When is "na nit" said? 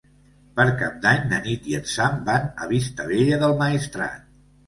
1.33-1.67